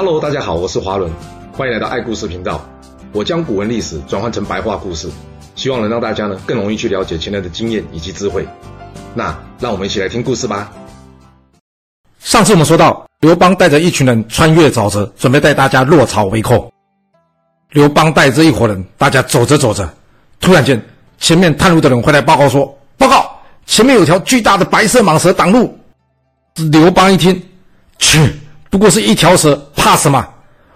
[0.00, 1.10] Hello，大家好，我是华伦，
[1.52, 2.64] 欢迎来到爱故事频道。
[3.12, 5.10] 我将古文历史转换成白话故事，
[5.56, 8.46] 希望能让大家呢更容易去了解前人的经验以及智慧。
[9.12, 10.70] 那让我们一起来听故事吧。
[12.20, 16.72] 上次我们说到，刘邦带着一群人穿越沼泽，准备带大家落草为寇。
[17.72, 19.92] 刘邦带着一伙人，大家走着走着，
[20.40, 20.80] 突然间，
[21.18, 23.28] 前面探路的人回来报告说：“报告，
[23.66, 25.76] 前面有条巨大的白色蟒蛇挡路。”
[26.70, 27.42] 刘邦一听，
[27.98, 28.32] 去，
[28.70, 30.22] 不过是一条蛇，怕什么？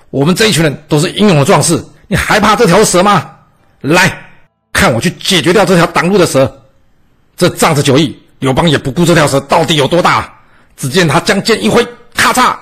[0.09, 3.31] 我们这一群人都是英勇的壮士，你还怕这条蛇吗？
[3.83, 4.11] 来，
[4.73, 6.51] 看我去解决掉这条挡路的蛇。
[7.37, 10.33] 这仗着酒意，刘邦也不顾这条蛇到底有多大。
[10.79, 12.57] 只见他将剑一挥，咔嚓，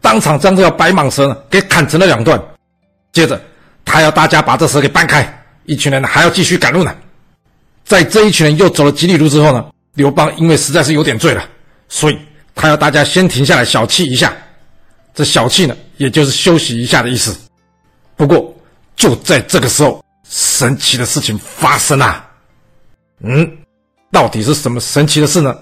[0.00, 2.40] 当场将这条白蟒蛇呢给砍成了两段。
[3.12, 3.40] 接着，
[3.84, 6.94] 他要大家把这蛇给搬开，一群人还要继续赶路呢。
[7.84, 11.42] 在这一群人又走了几里路之后呢，刘邦因为实在是有点醉了，
[11.88, 12.18] 所以。
[12.58, 14.32] 他要大家先停下来小憩一下，
[15.16, 17.34] 这小憩呢，也就是休息一下的意思。
[18.16, 18.54] 不过
[18.94, 22.22] 就在这个时候，神奇的事情发生了。
[23.20, 23.50] 嗯，
[24.12, 25.56] 到底是什么神奇的事呢？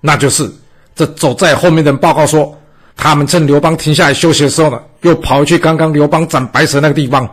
[0.00, 0.48] 那就是
[0.94, 2.56] 这走在后面的人报告说，
[2.96, 7.28] 他们趁刘邦停下来休息的时候呢，又跑去刚刚刘邦斩白蛇那个地方，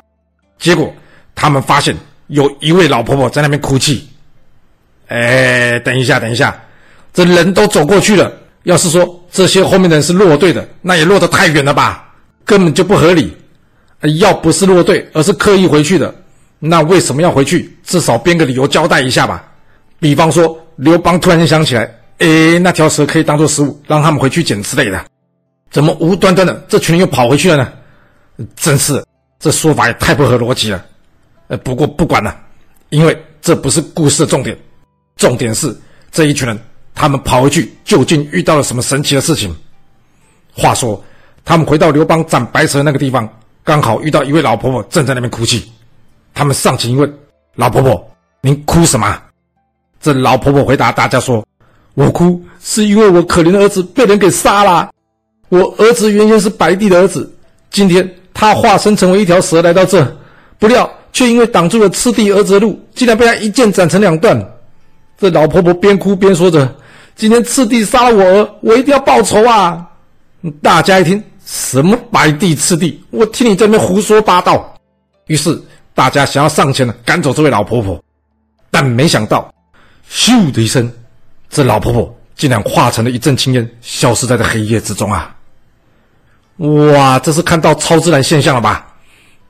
[0.58, 0.92] 结果
[1.36, 4.10] 他们发现有一位老婆婆在那边哭泣。
[5.10, 6.60] 哎，等一下，等一下，
[7.14, 8.32] 这人都走过去了。
[8.64, 12.14] 要是说这些后面的人是落队的，那也落得太远了吧，
[12.46, 13.36] 根本就不合理。
[14.20, 16.14] 要不是落队，而是刻意回去的，
[16.58, 17.78] 那为什么要回去？
[17.84, 19.46] 至少编个理由交代一下吧。
[20.00, 25.06] 比方说，刘邦突然间想起来，诶，那条蛇可以当做食物，让他们回去捡之类的。
[25.70, 28.48] 怎么无端端的这群人又跑回去了呢？
[28.56, 29.04] 真是，
[29.38, 30.86] 这说法也太不合逻辑了。
[31.50, 32.36] 呃，不过不管了，
[32.90, 34.58] 因为这不是故事的重点，
[35.18, 35.76] 重点是
[36.10, 36.58] 这一群人。
[36.94, 39.56] 他们跑回去，究竟遇到了什么神奇的事情？
[40.54, 41.02] 话说，
[41.46, 43.28] 他们回到刘邦斩白蛇那个地方，
[43.64, 45.72] 刚好遇到一位老婆婆正在那边哭泣。
[46.34, 47.12] 他们上前一问
[47.56, 49.22] ：“老婆婆，您哭什么？”
[50.02, 51.46] 这老婆婆回答大家说
[51.96, 54.90] ：“我哭是因为我可怜的儿子被人给杀了。
[55.50, 57.30] 我儿子原先是白帝的儿子，
[57.72, 60.06] 今天他化身成为一条蛇来到这，
[60.58, 64.38] 不料却因为挡住了赤帝儿子的路，竟然被他一剑斩成两段。”
[65.18, 66.76] 这老婆婆边哭边说着。
[67.20, 69.86] 今天赤帝杀了我儿，我一定要报仇啊！
[70.62, 73.04] 大家一听，什么白帝赤帝？
[73.10, 74.74] 我听你在那边胡说八道。
[75.28, 75.62] 于是
[75.94, 78.02] 大家想要上前呢，赶走这位老婆婆，
[78.72, 79.54] 但没想到，
[80.10, 80.90] 咻的一声，
[81.50, 85.36] 这老婆婆竟然化成了一阵青烟，消失在这黑夜之中啊！
[86.56, 88.88] 哇，这是看到超自然现象了吧？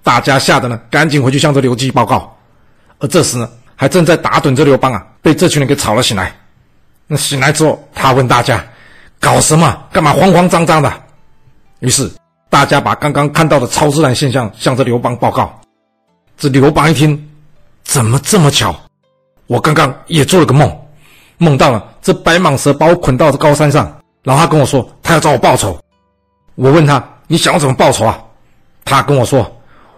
[0.01, 2.36] 大家吓得呢，赶紧回去向这刘季报告。
[2.97, 6.36] 而这时呢，还正在打盹这刘邦啊，被这群人给吵了醒来。
[7.12, 8.64] 那醒来之后，他问大家
[9.20, 9.84] ：“搞什么？
[9.92, 10.94] 干嘛慌慌张张的？”
[11.81, 12.08] 于是
[12.52, 15.59] 大家把刚刚看到的超自然现象向着刘邦报告。
[16.38, 17.30] 这刘邦一听，
[17.84, 18.75] 怎么这么巧？
[19.48, 20.72] 我刚刚也做了个梦，
[21.40, 25.80] 梦到了这白蟒蛇把我捆到这高山上，然后他跟我说他要找我报仇。
[26.53, 28.22] 我问他：“你想要怎么报仇啊？”
[28.86, 29.52] 他跟我说：“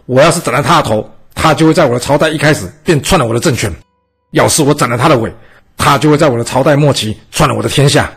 [0.08, 3.70] 我要是斩了他的头，他就会在我的朝代一开始便篡了我的政权；
[4.32, 5.30] 要是我斩了他的尾。”
[5.78, 8.12] 他就会在我的朝代末期篡了我的天下。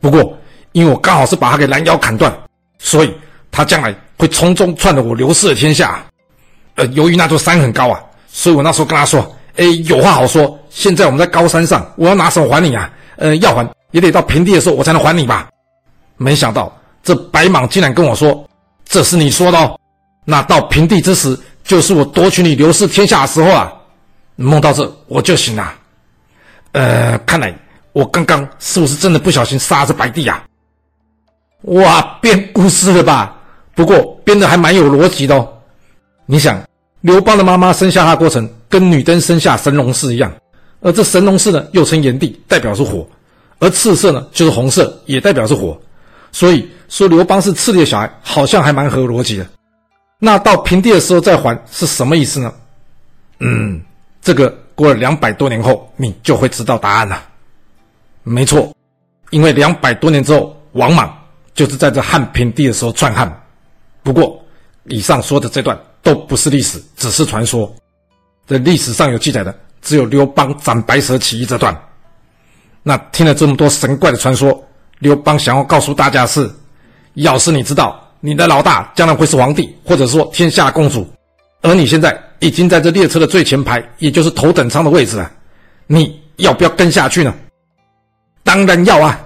[0.00, 0.36] 不过，
[0.72, 2.32] 因为我刚好是把他给拦腰砍断，
[2.78, 3.12] 所以
[3.50, 6.04] 他将来会从中篡了我刘氏的天下。
[6.76, 9.20] 呃，由于那座山很高啊，所以我那时候跟他说
[9.56, 10.58] ：“哎，有话好说。
[10.70, 12.90] 现在我们在高山上，我要拿什么还你啊？
[13.16, 15.48] 呃，要还也得到平地的时候我才能还你吧。”
[16.16, 16.72] 没想到
[17.02, 18.48] 这白蟒竟然跟我说
[18.88, 19.78] ：“这是你说的哦。
[20.24, 23.72] 那到平地之时，就是我夺取你刘氏天下的时候啊。”
[24.36, 25.74] 梦到这，我就醒了。
[26.78, 27.52] 呃，看来
[27.92, 30.40] 我刚刚是不是真的不小心杀了这白帝呀？
[31.62, 33.36] 哇，编故事了吧？
[33.74, 35.48] 不过编的还蛮有逻辑的哦。
[36.24, 36.62] 你想，
[37.00, 40.32] 刘邦的妈妈生下他过程跟女登生下神农氏一样，
[40.80, 43.04] 而这神农氏呢又称炎帝，代表是火；
[43.58, 45.76] 而赤色呢就是红色，也代表是火。
[46.30, 49.44] 所以说刘邦是赤帝的小孩，好像还蛮合逻辑的。
[50.20, 52.52] 那到平地的时候再还是什么意思呢？
[53.40, 53.82] 嗯，
[54.22, 54.56] 这个。
[54.78, 57.20] 过了两百多年后，你就会知道答案了。
[58.22, 58.72] 没错，
[59.30, 61.12] 因为两百多年之后，王莽
[61.52, 63.28] 就是在这汉平帝的时候篡汉。
[64.04, 64.40] 不过，
[64.84, 67.74] 以上说的这段都不是历史，只是传说。
[68.46, 69.52] 这历史上有记载的，
[69.82, 71.76] 只有刘邦斩白蛇起义这段。
[72.84, 74.64] 那听了这么多神怪的传说，
[75.00, 76.48] 刘邦想要告诉大家是：
[77.14, 81.04] 要是你知道你的老大将来会是皇帝，或者说天下共主，
[81.62, 82.16] 而你现在。
[82.40, 85.30] 已经在这列车的最前排，也就是头等舱的位置了。
[85.86, 87.34] 你要不要跟下去呢？
[88.44, 89.20] 当然要啊！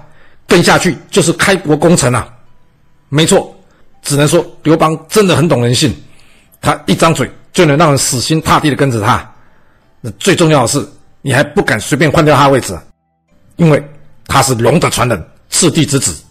[0.45, 2.27] 跟下去就是开国功臣啊！
[3.09, 3.55] 没错，
[4.01, 5.95] 只能说刘邦真的很懂人性，
[6.61, 9.27] 他一张嘴就能让人死心塌地的跟着他。
[10.01, 10.85] 那最重要的是，
[11.21, 12.77] 你还不敢随便换掉他的位置，
[13.55, 13.81] 因为
[14.27, 16.21] 他是龙的传人，赤帝之子，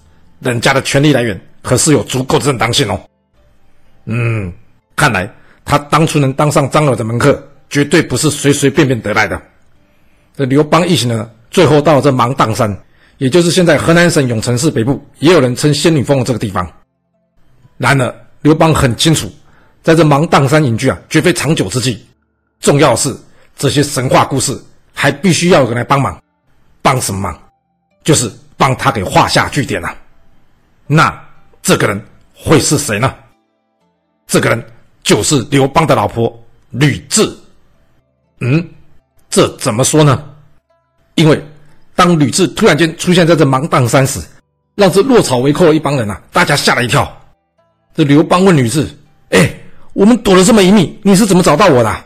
[0.40, 3.00] 人家的权力来源可是有足够的正当性哦。
[4.04, 4.52] 嗯，
[4.94, 5.28] 看来
[5.72, 9.40] 他当初能当上张耳的门客，绝对不是随随便便得来的。
[10.36, 12.78] 这刘邦一行呢，最后到了这芒砀山，
[13.16, 16.70] 也就是现在河南省永城市北部，也有人称仙女峰的这个地方。
[17.78, 19.32] 然而，刘邦很清楚，
[19.82, 22.04] 在这芒砀山隐居啊，绝非长久之计。
[22.60, 23.16] 重要的是，
[23.56, 24.54] 这些神话故事
[24.92, 26.22] 还必须要有人来帮忙。
[26.82, 27.42] 帮什么忙？
[28.04, 29.96] 就是帮他给画下句点啊。
[30.86, 31.18] 那
[31.62, 31.98] 这个人
[32.34, 33.14] 会是谁呢？
[34.26, 34.62] 这个人
[35.02, 36.32] 就是刘邦的老婆
[36.70, 37.30] 吕雉。
[38.40, 38.68] 嗯。
[39.30, 40.22] 这怎么说呢？
[41.14, 41.42] 因为
[41.94, 44.20] 当吕雉突然间出现在这芒砀山时，
[44.74, 47.10] 让这落草为寇的一帮人啊，大家吓了一跳。
[47.94, 48.86] 这刘邦问吕雉
[49.30, 49.50] ：“哎，
[49.94, 52.04] 我们躲了这么一命，你是怎么找到我的？”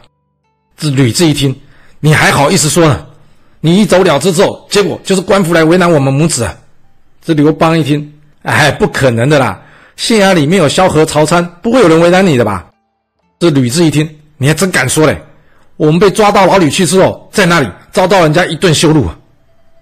[0.78, 1.52] 这吕雉一听
[1.98, 3.04] ：“你还好意思说呢？
[3.60, 6.56] 你一走了之之后，结果就是官府来为难我们母子。”啊
[7.22, 9.60] 这刘邦一听：“哎，不可能的啦！
[9.96, 12.70] 县衙里面有萧何、曹参，不会有人为难你的吧？”
[13.38, 15.20] 这吕雉一听：“你还真敢说嘞！”
[15.76, 19.18] 我们被抓到牢里去之后，在那里遭到人家一顿羞辱啊。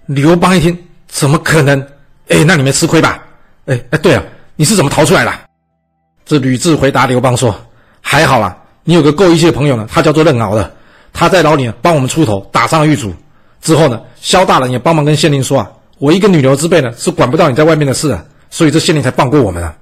[0.07, 1.79] 刘邦一听，怎么可能？
[2.27, 3.23] 哎，那你没吃亏吧？
[3.65, 4.23] 哎哎，对了，
[4.55, 5.31] 你是怎么逃出来的？
[6.25, 7.55] 这吕雉回答刘邦说
[8.01, 10.69] ：“还好啦，你有个够义气的朋友呢，他叫做任敖的，
[11.13, 13.13] 他在牢里呢帮我们出头，打伤了狱卒。
[13.61, 19.73] 之后呢，萧大人也帮忙跟县令说啊，我一个女流之辈呢是管不到你在外面的事啊，所以这县令才放过我们啊。”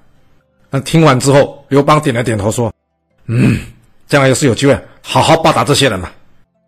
[0.70, 2.72] 那听完之后，刘邦点了点头说
[3.28, 3.60] ：“嗯。”
[4.08, 6.10] 将来要是有机会，好好报答这些人嘛。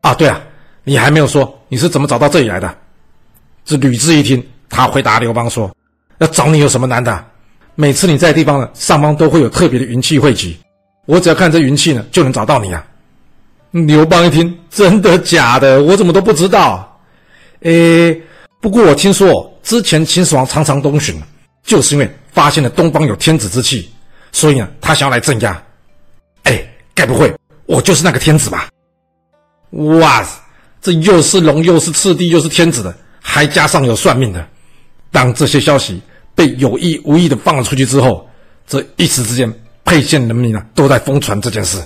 [0.02, 0.42] 啊，对啊，
[0.84, 2.75] 你还没有说你是怎么找到这里来的？
[3.63, 5.72] 这吕雉一听，他回答刘邦说
[6.19, 7.24] ：“要找你有什么难的？
[7.75, 10.57] 每次你在地方呢，上方都会有特别的云气汇集，
[11.06, 12.84] 我只要看这云气呢，就能找到你啊。”
[13.69, 15.84] 刘邦一听，真的假的？
[15.84, 17.00] 我怎么都不知道？
[17.62, 18.19] 诶，
[18.62, 21.22] 不过我听说之前秦始皇常常东巡，
[21.63, 23.92] 就是因为发现了东方有天子之气，
[24.31, 25.62] 所以呢，他想要来镇压。
[26.96, 27.32] 该不会
[27.68, 28.70] 我就是那个天子吧？
[29.72, 30.26] 哇，
[30.82, 34.48] 这又是龙又是赤帝又是天子的，还加上有算命的。
[35.12, 36.02] 当这些消息
[36.34, 38.28] 被有意无意的放了出去之后，
[38.66, 39.52] 这一时之间，
[39.84, 41.84] 沛县人民啊都在疯传这件事。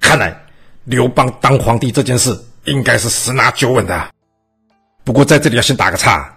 [0.00, 0.38] 看来
[0.84, 4.08] 刘邦当皇帝这件事应该是十拿九稳的。
[5.02, 6.32] 不过在这里要先打个岔，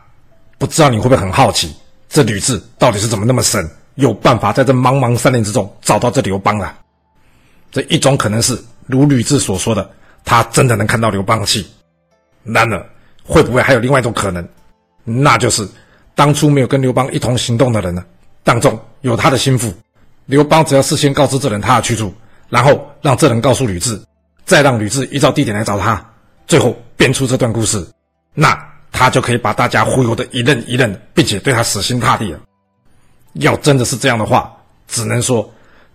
[0.58, 1.76] 不知道你会不会很好奇，
[2.10, 6.78] 这吕雉到底是怎么那么神，有办法在这茫茫山林之中找到这刘邦啊？
[7.72, 9.90] 这一种可能是如吕雉所说的，
[10.24, 11.68] 他真的能看到刘邦的气。
[12.44, 12.90] 然而，
[13.24, 14.48] 会不会还有另外一种可能？
[15.04, 15.68] 那就是
[16.16, 18.04] 当初没有跟刘邦一同行动的人呢？
[18.44, 19.74] 当中有他的心腹。
[20.26, 22.14] 刘邦只要事先告知这人他的去处，
[22.50, 24.00] 然后让这人告诉吕雉，
[24.46, 26.04] 再让吕雉依照地点来找他，
[26.48, 27.86] 最后编出这段故事，
[28.34, 28.58] 那
[28.92, 32.40] 他就可以把大家忽悠的一愣一愣，并且对他死心塌地了。
[33.34, 34.56] 要真的是这样的话，
[34.88, 35.50] 只能说。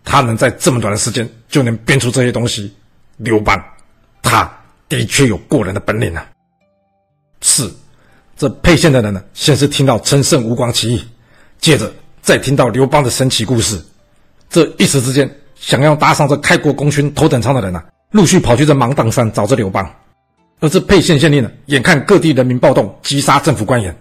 [0.04, 2.74] 他能在这么短的时间就能编出这些东西，
[3.16, 3.62] 刘邦，
[4.20, 4.50] 他
[4.88, 6.26] 的确有过人的本领啊。
[7.40, 7.70] 是，
[8.36, 11.04] 这沛县的人呢，先是听到陈胜吴广起义，
[11.58, 13.80] 接着再听到刘邦的神奇故事，
[14.50, 19.88] 这一时之间，想要搭上这开国功勋头等舱的人呢，陆续跑去这芒砀山找着刘邦。
[20.60, 23.96] 而这沛县县令呢，眼看各地人民暴动，击杀政府官员，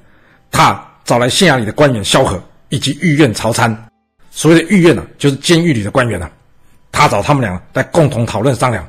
[0.51, 3.90] 他找来县衙里的官员萧何以及御苑曹参。
[4.31, 6.27] 所谓的御苑呢，就是监狱里的官员呢。
[6.91, 8.87] 他找他们俩来共同讨论商量。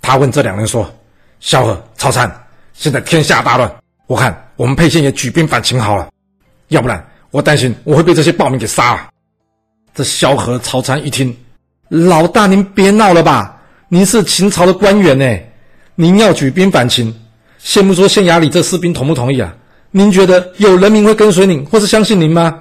[0.00, 0.92] 他问这两人说
[1.40, 2.30] ：“萧何、曹参，
[2.74, 3.72] 现在天下大乱，
[4.06, 6.08] 我看我们沛县也举兵反秦好了。
[6.68, 9.08] 要不然，我担心我会被这些暴民给杀了。”
[9.94, 11.36] 这萧何、曹参一听，
[11.88, 15.38] 老大您别闹了吧，您是秦朝的官员呢，
[15.94, 17.14] 您要举兵反秦，
[17.58, 19.54] 先不说县衙里这士兵同不同意啊？
[19.90, 22.58] 您觉得有人民会跟随您或是相信您吗？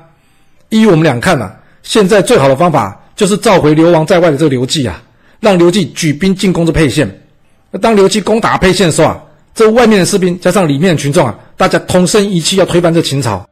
[0.69, 1.57] 依我们俩看啊。
[1.83, 5.01] 现在最好的方法就是召回流亡在外的这个刘季啊，
[5.39, 7.21] 让刘季举兵进攻这沛县。
[7.69, 9.21] 那当刘季攻打沛县的时候啊，
[9.55, 13.47] 这外面的士兵加上里面的群众啊，大家同声一气要推翻这秦朝。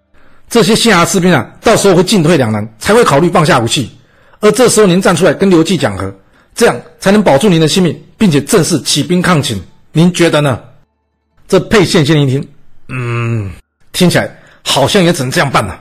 [0.49, 3.89] 这些县衙士兵啊，到时候会进退两难，才会考虑放下武器。
[4.39, 6.13] 而这时候您站出来跟刘季讲和，
[6.55, 9.61] 这样才能保住您的性命，并且正式起兵抗秦。
[9.91, 10.59] 您觉得呢？
[11.47, 12.47] 这沛县县令一听，
[12.89, 13.51] 嗯，
[13.91, 15.79] 听起来好像也只能这样办了。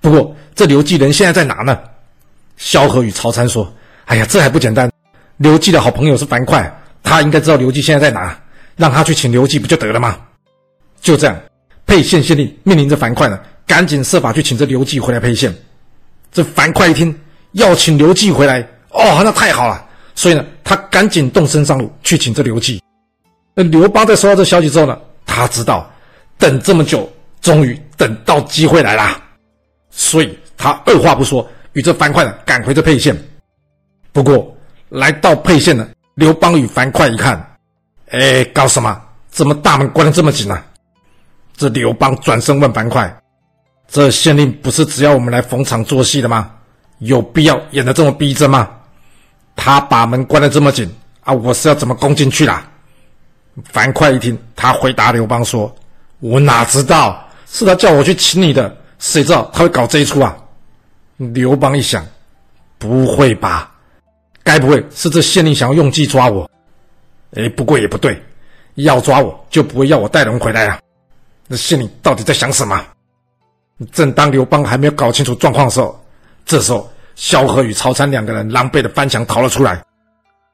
[0.00, 0.34] 不过。
[0.54, 1.78] 这刘季人现在在哪呢？
[2.56, 3.72] 萧何与曹参说
[4.06, 4.90] ：“哎呀，这还不简单。
[5.38, 6.70] 刘季的好朋友是樊哙，
[7.02, 8.38] 他应该知道刘季现在在哪，
[8.76, 10.16] 让他去请刘季不就得了吗？”
[11.00, 11.36] 就这样，
[11.86, 15.52] 沛县县令面临着樊哙呢，赶紧设法去请这刘季回来沛县。
[16.30, 17.18] 这樊哙一听，
[17.52, 18.60] 要请刘季回来。
[18.90, 19.84] 哦，那太好了！
[20.14, 22.80] 所以呢，他赶紧动身上路去请这刘季。
[23.54, 25.90] 那刘邦在收到这消息之后呢，他知道
[26.38, 29.20] 等这么久，终于等到机会来啦，
[29.90, 33.12] 所以他二话不说，与这樊哙呢赶回这沛县。
[34.12, 34.56] 不过
[34.90, 37.56] 来到沛县呢，刘邦与樊哙一看，
[38.10, 38.96] 哎，搞什么？
[39.28, 40.64] 怎么大门关得这么紧呢、啊？
[41.56, 43.12] 这刘邦转身问樊哙
[43.90, 46.48] ：“这县令不是只要我们来逢场作戏的吗？
[46.98, 48.70] 有必要演得这么逼真吗？
[49.56, 50.88] 他把门关得这么紧
[51.24, 52.64] 啊，我是要怎么攻进去啦？”
[53.72, 55.74] 樊哙一听，他回答刘邦说
[56.20, 60.36] ：“我哪知道，是他叫我去请你的，谁知道他会搞这一出啊？”
[61.30, 62.04] 刘邦一想，
[62.78, 63.70] 不会吧？
[64.42, 66.50] 该不会是这县令想要用计抓我？
[67.36, 68.20] 哎，不过也不对，
[68.74, 70.80] 要抓我就不会要我带人回来啊。
[71.46, 72.84] 那县令到底在想什么？
[73.92, 76.04] 正当刘邦还没有搞清楚状况的时候，
[76.44, 79.80] 这时候萧何与曹参两个人狼狈的翻墙逃了出来。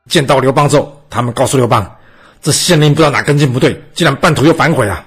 [0.07, 1.97] 见到刘邦之后，他们告诉刘邦，
[2.43, 5.05] 这县令不知道哪根筋不对，竟然半途又反悔了。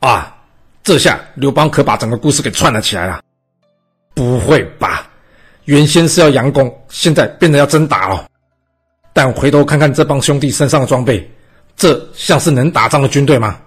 [0.00, 0.36] 啊，
[0.82, 3.22] 这下刘邦可把整个故事给串了起来了。
[4.16, 5.08] 不会吧？
[5.66, 8.26] 原先是要佯攻，现在变成要真打了。
[9.12, 11.30] 但回头看看这帮兄弟身上的装备，
[11.76, 13.58] 这像是能打仗的军队吗？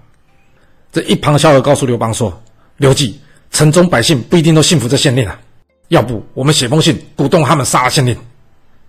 [0.91, 2.41] 这一旁的萧何告诉刘邦说
[2.77, 5.39] ：“刘季，城中百姓不一定都信服这县令啊，
[5.89, 8.17] 要不我们写封信鼓动他们杀了县令。”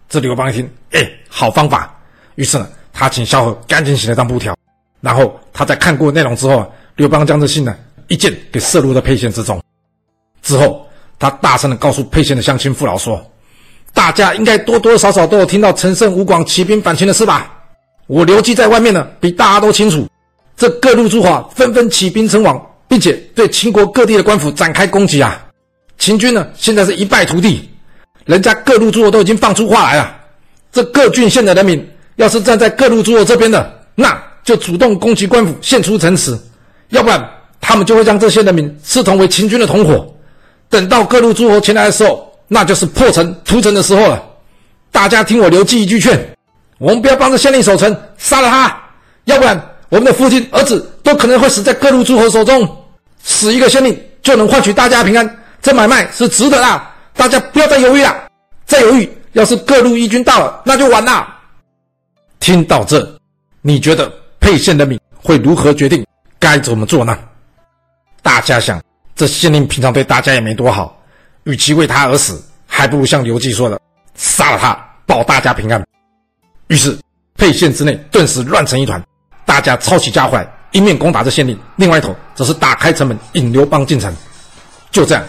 [0.08, 1.94] 这刘邦一听，哎，好方法。
[2.36, 4.56] 于是呢，他请萧何赶紧写了张布条，
[5.02, 7.76] 然后他在看过内容之后啊，刘邦将这信呢
[8.08, 9.62] 一箭给射入了沛县之中。
[10.42, 10.88] 之后，
[11.20, 13.24] 他大声的告诉沛县的乡亲父老说
[13.92, 17.52] ：“大家应该多多少少都有听到陈胜、吴广起兵反秦的事吧？
[18.06, 20.08] 我刘季在外面呢，比大家都清楚。”
[20.56, 25.46] 这各路诸侯纷纷起兵称王，并且对秦国各地的官府展开攻击啊！
[25.98, 27.68] 秦军呢，现在是一败涂地。
[28.24, 30.16] 人家各路诸侯都已经放出话来了：
[30.72, 31.86] 这各郡县的人民，
[32.16, 36.34] 要是站在各路诸侯这边的，那就主动攻击官府，献出城池；
[36.88, 37.26] 要不然，
[37.60, 40.14] 他们就会将这些人民视同为秦军的同伙。
[40.70, 44.22] 等到各路诸侯前来的时候，那就是破城屠城的时候了。
[44.92, 46.18] 大家听我刘季一句劝，
[46.78, 48.70] 我们不要帮着县令守城，杀了他；
[49.24, 52.68] 要不然，我们的父亲、儿子都可能会死在各路诸侯手中，
[53.22, 56.82] 死一个县令就能换取大家平安，这买卖是值得的。
[57.14, 58.28] 大家不要再犹豫了，
[58.64, 61.26] 再犹豫，要是各路义军到了，那就完了。
[62.38, 63.06] 听到这，
[63.60, 66.06] 你觉得沛县人民会如何决定
[66.38, 67.18] 该怎么做呢？
[68.22, 68.80] 大家想，
[69.20, 70.98] 这县令平常对大家也没多好，
[71.44, 73.78] 与其为他而死，还不如像刘季说的，
[74.14, 74.72] 杀了他，
[75.04, 75.84] 保大家平安。
[76.68, 76.96] 于是，
[77.36, 78.98] 沛县之内顿时乱成一团。
[79.44, 84.10] 大家抄起家伙来，一面攻打这县令，另外一头则是打开城门引刘邦进城。
[84.90, 85.22] 就这样，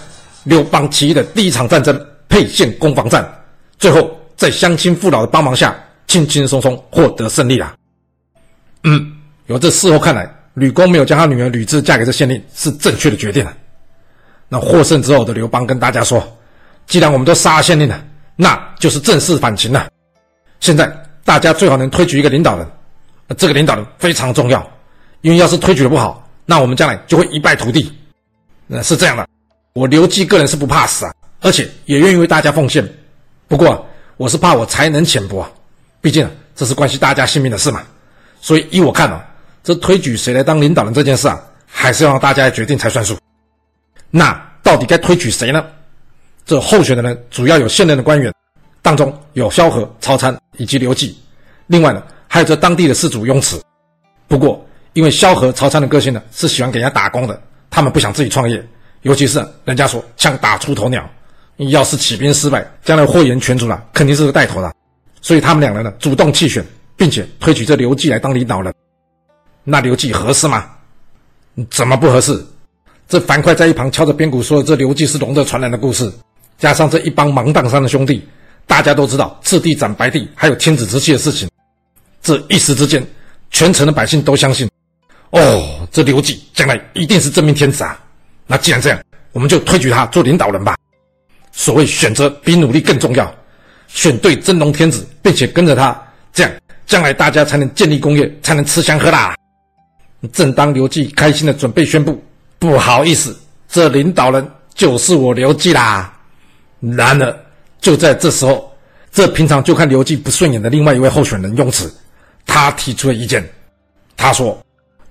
[0.45, 1.93] 刘邦起义的第一场战争——
[2.29, 3.29] 沛县攻防战，
[3.77, 5.75] 最后在乡亲父老的帮忙下，
[6.07, 7.75] 轻轻松松获得胜利了。
[8.85, 9.17] 嗯，
[9.47, 13.53] 由这事后看来，吕公没有将他女儿吕雉嫁给这县令是正确的决定了。
[14.53, 16.21] 那获胜之后的刘邦跟大家说
[16.85, 18.03] ：“既然我们都杀了县令了，
[18.35, 19.87] 那就是正式反秦了。
[20.59, 20.93] 现在
[21.23, 22.67] 大家最好能推举一个领导人。”
[23.37, 24.69] 这个领导人非常重要，
[25.21, 27.97] 因为要是推举的不好，那我们将来就会一败涂地。
[28.67, 29.25] 那是这样的，
[29.71, 32.85] 我刘季个人是不怕死啊，而且也愿意为大家奉献。
[33.47, 35.49] 不过我是怕我才能浅薄啊，
[36.01, 37.83] 毕竟这是关系大家性命的事嘛。
[38.41, 39.25] 所以依我看啊，
[39.63, 43.17] 这推举谁来当领导人这件事啊，还是要让大家决定才算数。
[44.11, 45.65] 那到底该推举谁呢？
[46.45, 48.33] 这候选的人主要有现任的官员，
[48.81, 51.17] 当中有萧何、曹参以及刘季。
[51.67, 53.61] 另外呢，还有这当地的士族雍齿，
[54.27, 54.63] 不过
[54.93, 58.61] 因为萧何、曹参的个性呢，是喜欢给人家打工的，他们不想自己创业，
[59.03, 61.09] 尤其是人家说枪打出头鸟，
[61.57, 64.73] 要是起兵失败，将来祸延全族了，肯定是个带头的，
[65.21, 66.65] 所以他们两人呢主动弃选，
[66.97, 68.73] 并且推举这刘季来当领导人。
[69.63, 70.65] 那刘季合适吗？
[71.69, 72.43] 怎么不合适？
[73.11, 76.09] 这樊哙在一旁敲着边鼓说的这刘季是龙的传人的故事，
[76.57, 78.25] 加上这一帮芒砀山的兄弟，
[78.65, 81.49] 大家都知道赤帝斩白帝还有天子之气的事情。
[82.21, 83.05] 这一时之间，
[83.49, 84.65] 全城的百姓都相信，
[85.31, 88.01] 哦，这刘季将来一定是真命天子啊！
[88.47, 88.97] 那既然这样，
[89.33, 90.77] 我们就推举他做领导人吧。
[91.51, 93.29] 所谓选择比努力更重要，
[93.89, 96.01] 选对真龙天子，并且跟着他，
[96.31, 96.51] 这样
[96.85, 99.35] 将来大家才能建立功业，才能吃香喝辣。
[100.31, 102.23] 正当刘季开心的准备宣布，
[102.61, 103.35] 不好意思，
[103.67, 106.13] 这领导人就是我刘季啦。
[106.79, 107.35] 然而
[107.79, 108.71] 就在这时候，
[109.11, 111.91] 这平常就看刘季不顺眼的另外一位候选人雍齿。
[112.45, 113.43] 他提出了意见，
[114.15, 114.55] 他说：“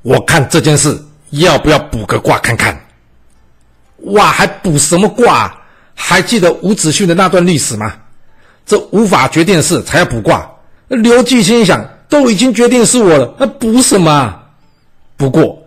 [0.02, 0.97] 我看这件事
[1.30, 2.80] 要不要补个卦看看？”
[4.14, 5.52] 哇，还补什么卦？
[5.92, 7.92] 还记得伍子胥的那段历史吗？
[8.64, 10.49] 这无法决定的事才要补卦。
[10.87, 14.40] 刘季心想，都已经决定是我了，那补什么？
[15.16, 15.60] 不过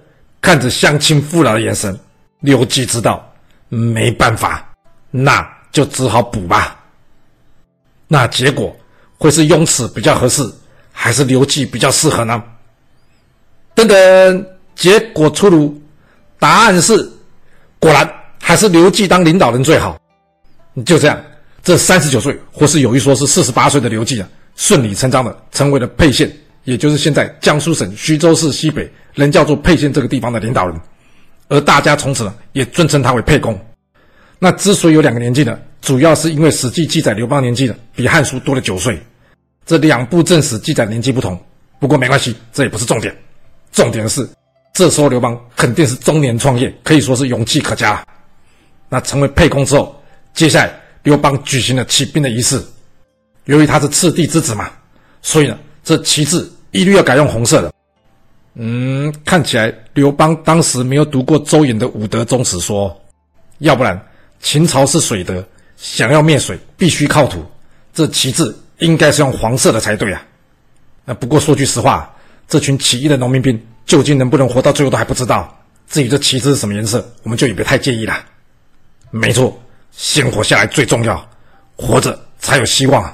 [0.44, 1.98] 看着乡亲父老的眼神，
[2.42, 3.34] 刘季知道
[3.70, 4.70] 没办法，
[5.10, 6.78] 那就只好补吧。
[8.10, 8.76] 那结果
[9.18, 10.44] 会是雍齿比较合适，
[10.92, 12.44] 还是刘季比较适合呢？
[13.74, 14.46] 等等，
[14.76, 15.82] 结果出炉，
[16.38, 17.10] 答案是，
[17.80, 18.08] 果然
[18.38, 19.98] 还是刘季当领导人最好。
[20.86, 21.24] 就这样，
[21.64, 26.30] 这三十九岁，或是有一说是四十八岁的刘季啊，顺理成章的成为了沛县，
[26.66, 30.80] 也就是现在江苏省徐州市西北，人叫做沛县这个地方的领导人，
[31.48, 33.60] 而大家从此呢，也尊称他为沛公。
[34.40, 39.00] 那之所以有两个年纪呢，主要是因为《史记》记载刘邦年纪呢，比《汉书》多了九岁。
[39.66, 41.40] 这两部正史记载年纪不同，
[41.80, 43.16] 不过没关系，这也不是重点。
[43.72, 44.28] 重点是，
[44.74, 48.06] 这时候刘邦肯定是中年创业，可以说是勇气可嘉。
[48.90, 49.96] 那成为沛公之后，
[50.34, 52.62] 接下来刘邦举行了起兵的仪式。
[53.46, 54.70] 由于他是赤帝之子嘛，
[55.22, 57.72] 所以呢，这旗帜一律要改用红色的。
[58.56, 62.90] 嗯，看起来刘邦当时没有读过周衍的《五德宗史说》，
[63.60, 64.00] 要不然
[64.42, 65.44] 秦朝是水德，
[65.76, 67.44] 想要灭水必须靠土，
[67.94, 70.22] 这旗帜应该是用黄色的才对啊。
[71.06, 72.10] 那不过说句实话。
[72.46, 75.58] 这群起义的农民兵究竟能不能活到最后都还不知道。
[75.90, 78.14] 至于这旗帜是什么颜色，我们就也别太介意了。
[79.10, 79.58] 没错，
[79.92, 81.26] 先活下来最重要，
[81.78, 83.12] 活着才有希望。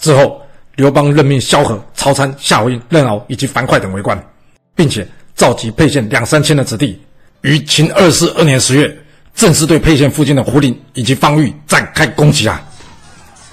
[0.00, 0.42] 之后，
[0.74, 4.22] 刘邦任命萧何、曹参、夏侯婴、任敖以及樊哙等为官，
[4.74, 7.00] 并且召集沛县两三千的子弟，
[7.42, 8.96] 于秦二世二年十月，
[9.34, 12.62] 正式对沛县附近的胡陵以及方域展开攻击啊！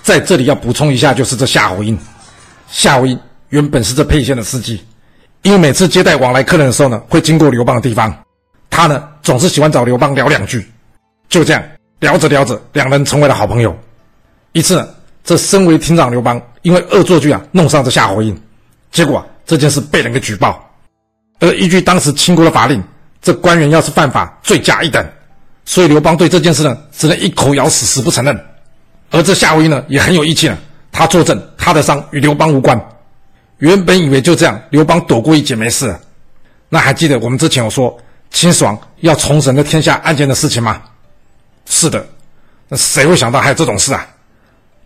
[0.03, 1.97] 在这里要补充一下，就是这夏侯婴，
[2.69, 3.19] 夏侯婴。
[3.49, 4.79] 原本是这沛县的司机，
[5.41, 8.15] 因为每次接待往来客人的时候呢，会经过刘邦的地方，
[8.69, 10.63] 他呢总是喜欢找刘邦聊两句。
[11.29, 11.63] 就这样
[11.99, 13.75] 聊着聊着，两人成为了好朋友。
[14.51, 14.87] 一次，
[15.23, 18.39] 这身为亭长刘邦因为恶作剧啊弄伤这夏侯婴，
[18.91, 20.68] 结果这件事被人给举报，
[21.39, 22.83] 而依据当时秦国的法令，
[23.21, 25.05] 这官员要是犯法，罪加一等，
[25.65, 28.37] 所以刘邦对这件事呢只能一口咬死，死不承认。
[29.11, 30.57] 而这夏侯婴呢也很有义气呢，
[30.91, 32.79] 他作证他的伤与刘邦无关。
[33.57, 35.93] 原本以为就这样，刘邦躲过一劫没事。
[36.69, 37.97] 那还记得我们之前有说
[38.31, 40.81] 秦始皇要重审这天下案件的事情吗？
[41.65, 42.05] 是的，
[42.67, 44.07] 那谁会想到还有这种事啊？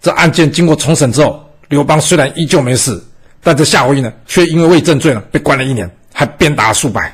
[0.02, 3.02] 这案件经过重审之后，刘邦虽然依旧没事，
[3.42, 7.14] 但这夏侯婴呢，却因为未正罪呢被关了一年，还鞭打数百。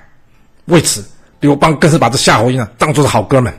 [0.66, 1.04] 为此，
[1.40, 3.52] 刘邦更是把这夏侯婴啊当作是好哥们，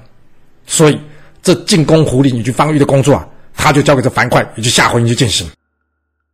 [0.66, 1.00] 所以
[1.42, 3.26] 这进攻胡陵以及方域的工作啊，
[3.56, 5.50] 他就交给这樊哙以及夏侯婴去进行。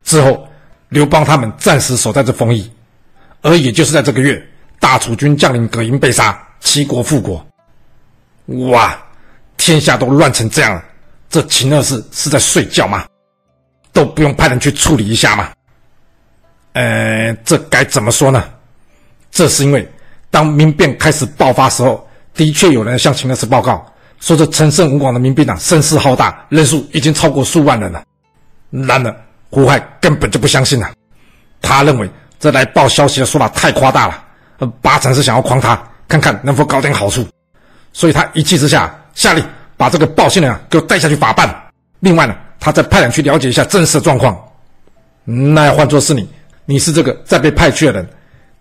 [0.04, 0.46] 之后。
[0.90, 2.70] 刘邦他们暂时守在这丰邑，
[3.42, 4.40] 而也就是在这个月，
[4.78, 7.44] 大楚军将领葛营被杀，齐国复国。
[8.70, 8.96] 哇，
[9.56, 10.84] 天下都乱成这样了，
[11.28, 13.04] 这秦二世是在睡觉吗？
[13.92, 15.50] 都不用派人去处理一下吗？
[16.74, 18.48] 呃，这该怎么说呢？
[19.30, 19.86] 这是因为
[20.30, 23.84] 当民变开始爆发时候，的确有人向秦二世报告
[24.20, 28.02] 说，这陈胜吴广的民兵党，声势浩大，人数已经超过数万人了。
[28.70, 29.16] 然而，
[29.50, 30.90] 胡亥根本就不相信了，
[31.60, 34.24] 他认为这来报消息的说法太夸大了，
[34.80, 37.26] 八成是想要诓他，看看能否搞点好处。
[37.92, 39.44] 所以他一气之下下令
[39.76, 41.54] 把这个报信人啊给我带下去法办。
[42.00, 44.36] 另外呢，他再派人去了解一下真实的状况。
[45.24, 46.28] 那要换作是你，
[46.66, 48.08] 你是这个再被派去的人，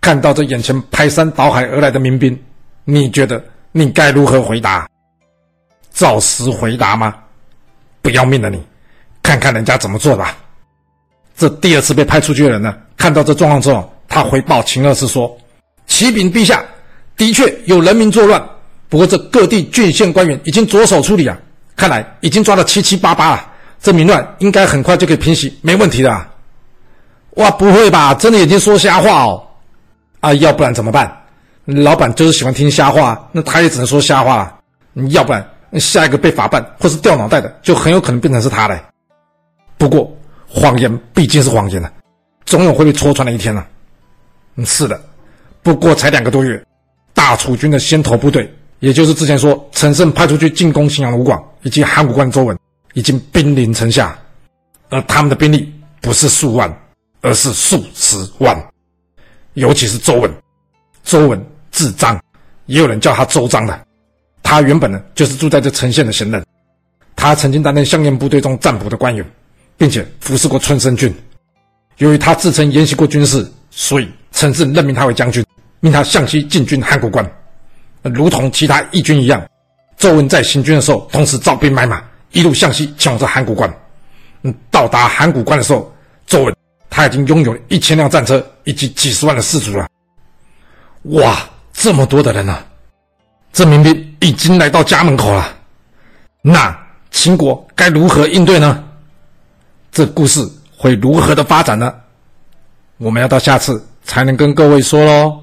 [0.06, 2.40] 看到这眼前排山倒海而来的民兵，
[2.84, 4.88] 你觉得你该如何回答？
[5.92, 7.12] 照实回答吗？
[8.02, 8.62] 不要命了你，
[9.20, 10.38] 看看人家怎么做吧。
[11.36, 15.36] 这第二次被派出去的人呢，看到这状况之后，他回报秦二世说
[15.88, 16.64] ：“启禀陛下，
[17.16, 18.40] 的确有人民作乱，
[18.88, 21.36] 不过这各地郡县官员已经着手处理啊，
[21.74, 23.50] 看来已经抓得七七八八了，
[23.82, 26.32] 这民乱应该很快就可以平息，没问题的啊。”
[27.34, 28.14] 哇，不会吧？
[28.14, 29.42] 真的已经说瞎话哦？
[30.26, 31.24] 啊，要不然怎么办？
[31.64, 34.54] 老板就是喜欢听瞎话，那他也只能说瞎话了。
[35.10, 38.80] 要不然下一个被法办或是掉脑袋的，就很有可能变成是他嘞。
[39.78, 40.12] 不过。
[40.48, 41.92] 谎言毕竟是谎言了，
[42.46, 43.66] 总有会被戳穿的一天了。
[44.54, 44.98] 嗯，是的，
[45.60, 46.64] 不过才两个多月，
[47.12, 52.56] 大楚军的先头部队，也就是之前说陈胜派出去进攻荥阳的吴广以及函谷关的周文，
[52.94, 54.16] 已经兵临城下，
[54.88, 56.72] 而他们的兵力不是数万，
[57.22, 58.56] 而是数十万。
[59.56, 60.30] 尤其是周文，
[61.04, 62.18] 周文字章，
[62.64, 63.78] 也有人叫他周章的。
[64.42, 66.42] 他原本呢就是住在这陈县的闲人，
[67.14, 69.22] 他曾经担任项燕部队中占卜的官员。
[69.78, 71.14] 并且服侍过春申君，
[71.98, 75.44] 由于他自称研习过军事，所以陈胜任命他为将军，
[75.80, 77.30] 命他向西进军函谷关。
[78.02, 79.46] 如同其他义军一样，
[79.98, 83.70] 周文在行军的时候，同时招兵买马，一路向西前往这函谷关。
[84.70, 85.92] 到达函谷关的时候，
[86.26, 86.56] 周文
[86.88, 89.88] 他已经拥有了一千辆战车以及几十万的士卒了。
[91.04, 91.38] 哇，
[91.72, 92.62] 这么多的人啊！
[93.52, 95.56] 这民兵已经来到家门口了。
[96.42, 96.76] 那
[97.10, 98.84] 秦国该如何应对呢？
[99.92, 101.94] 这故事会如何的发展呢？
[102.98, 105.42] 我们要到下次才能跟各位说喽。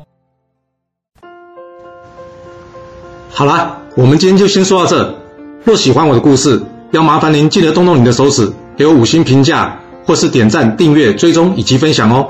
[3.29, 5.17] 好啦，我们今天就先说到这。
[5.63, 12.29] 若喜欢我的故事，要麻烦您记得动动你的手指，给我五星评价，或是点赞、订阅、追踪以及分享哦。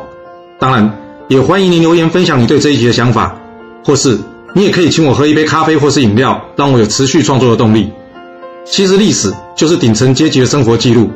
[0.63, 0.97] 当然，
[1.27, 3.35] 也欢迎您留言分享你对这一集的想法，
[3.83, 4.17] 或是
[4.55, 7.91] 你也可以请我喝一杯咖啡或是饮料，让我有持续创作的动力。
[8.63, 11.09] 其实历史就是顶层阶级的生活记录，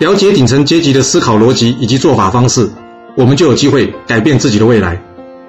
[0.00, 2.68] 了解顶层阶级的思考逻辑以及做法方式，
[3.16, 5.00] 我们就有机会改变自己的未来。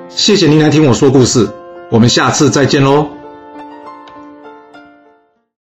[0.09, 1.49] 谢谢您来听我说故事，
[1.89, 3.18] 我们下次再见喽。